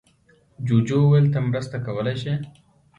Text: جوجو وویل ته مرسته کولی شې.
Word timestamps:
جوجو 0.65 0.97
وویل 1.01 1.25
ته 1.33 1.39
مرسته 1.49 1.77
کولی 1.85 2.15
شې. 2.21 2.33